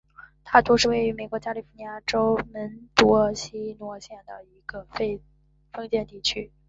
[0.43, 5.21] 塔图是位于美国加利福尼亚州门多西诺县的一个非
[5.91, 6.51] 建制地区。